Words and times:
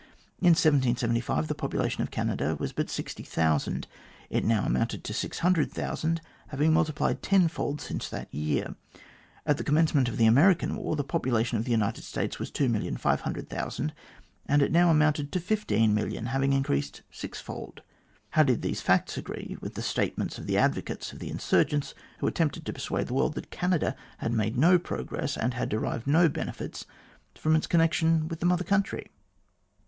In 0.39 0.55
1775 0.57 1.47
the 1.47 1.53
population 1.53 2.01
of 2.01 2.09
Canada 2.09 2.55
was 2.59 2.73
but 2.73 2.89
60,000. 2.89 3.85
It 4.31 4.43
now 4.43 4.65
amounted 4.65 5.03
to 5.03 5.13
600,000, 5.13 6.21
having 6.47 6.69
been 6.69 6.73
multiplied 6.73 7.21
tenfold 7.21 7.79
since 7.79 8.09
that 8.09 8.33
year. 8.33 8.75
At 9.45 9.57
the 9.57 9.63
commencement 9.63 10.09
of 10.09 10.17
the 10.17 10.25
American 10.25 10.75
war, 10.75 10.95
the 10.95 11.03
population 11.03 11.59
of 11.59 11.65
the 11.65 11.71
United 11.71 12.03
States 12.03 12.39
was 12.39 12.49
2,500,000, 12.49 13.91
and 14.47 14.61
it 14.63 14.71
now 14.71 14.89
amounted 14.89 15.31
to 15.33 15.39
15,000,000, 15.39 16.25
having 16.29 16.53
increased 16.53 17.03
sixfold. 17.11 17.83
How 18.31 18.41
did 18.41 18.63
these 18.63 18.81
facts 18.81 19.19
agree 19.19 19.57
with 19.61 19.75
the 19.75 19.83
statements 19.83 20.39
of 20.39 20.47
the 20.47 20.57
advocates 20.57 21.13
of 21.13 21.19
the 21.19 21.29
insurgents, 21.29 21.93
who 22.17 22.25
attempted 22.25 22.65
to 22.65 22.73
persuade 22.73 23.05
the 23.05 23.13
world 23.13 23.35
that 23.35 23.51
Canada 23.51 23.95
had 24.17 24.33
made 24.33 24.57
no 24.57 24.79
progress, 24.79 25.37
and 25.37 25.53
had 25.53 25.69
derived 25.69 26.07
no 26.07 26.27
benefits 26.27 26.87
from 27.35 27.55
its 27.55 27.67
connection 27.67 28.27
with 28.27 28.39
the 28.39 28.47
Mother 28.47 28.63
Country 28.63 29.05